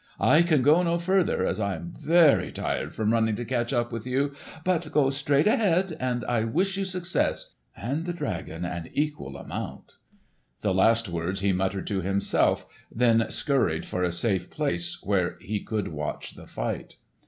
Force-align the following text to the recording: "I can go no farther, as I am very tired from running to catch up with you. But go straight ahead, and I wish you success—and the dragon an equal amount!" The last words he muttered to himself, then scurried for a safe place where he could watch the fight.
"I 0.19 0.41
can 0.41 0.63
go 0.63 0.81
no 0.81 0.97
farther, 0.97 1.45
as 1.45 1.59
I 1.59 1.75
am 1.75 1.93
very 1.95 2.51
tired 2.51 2.91
from 2.91 3.13
running 3.13 3.35
to 3.35 3.45
catch 3.45 3.71
up 3.71 3.91
with 3.91 4.07
you. 4.07 4.33
But 4.65 4.91
go 4.91 5.11
straight 5.11 5.45
ahead, 5.45 5.95
and 5.99 6.25
I 6.25 6.43
wish 6.43 6.75
you 6.75 6.85
success—and 6.85 8.07
the 8.07 8.11
dragon 8.13 8.65
an 8.65 8.89
equal 8.93 9.37
amount!" 9.37 9.97
The 10.61 10.73
last 10.73 11.07
words 11.07 11.41
he 11.41 11.51
muttered 11.51 11.85
to 11.85 12.01
himself, 12.01 12.65
then 12.91 13.29
scurried 13.29 13.85
for 13.85 14.01
a 14.01 14.11
safe 14.11 14.49
place 14.49 15.03
where 15.03 15.37
he 15.39 15.59
could 15.59 15.89
watch 15.89 16.33
the 16.35 16.47
fight. 16.47 16.95